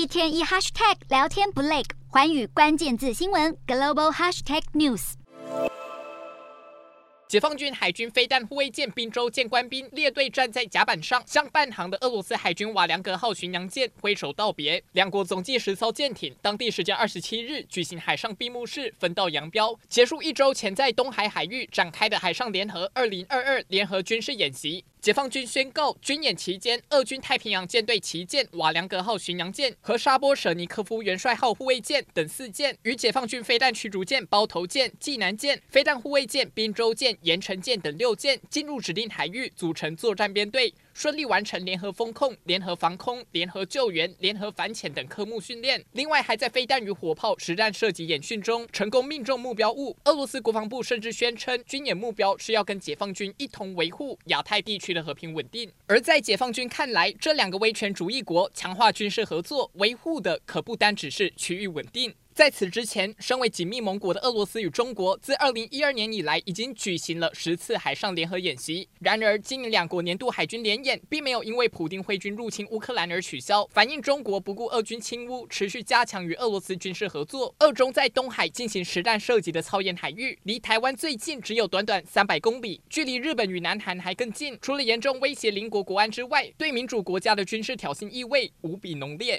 [0.00, 5.12] 一天一 hashtag 聊天不累，寰宇关键字新闻 global hashtag news。
[7.28, 14.82] 解放军海军飞弹护卫舰滨州舰官兵列队站在甲板上，向伴航的俄罗斯海军瓦良格号巡洋舰挥手道别。
[14.92, 24.82] 两国总计十艘舰艇，当地时间二十七日举行海上闭幕式，分道扬镳，结束一周前在东海海域展开的海上联合二零二二联合军事演习。
[25.00, 40.74] 解放军宣告，军演期间，俄军太平洋舰队旗舰瓦良格号巡洋舰和沙波舍尼科夫元帅号护卫舰等四舰，与解放军飞弹驱逐舰包头舰、济南舰、飞弹护卫舰滨州舰、盐城舰等六舰进入指定海域，组成作战编队。
[41.00, 49.96] 顺利完成联合封控、联合防空、联合救援、联合反潜等科目训练，另外还在飞弹与火炮实战射击演训中成功命中目标物。
[50.04, 55.72] 俄罗斯国防部甚至宣称，军演目标是要跟解放军一同维护亚太地区的和平稳定。
[55.86, 62.14] 而在解放军看来，这两个威权主义国强化军事合作，维护的可不单只是区域稳定。
[62.40, 68.88] 在此之前，身为紧密盟国的俄罗斯与中国，自二零一二年以来已经举行了十次海上联合演习。
[69.00, 77.54] 然而，今年两国年度海军联演并没有因为普丁挥军入侵乌克兰而取消，反映中国不顾俄军侵乌，持续加强与俄罗斯军事合作。
[77.58, 84.58] 俄中在东海进行实弹射击的操演海域，离台湾最近只有短短三百公里，距离日本与南韩还更近。
[84.62, 89.38] 除了严重威胁邻国国安之外，对民主国家的军事挑衅意味无比浓烈。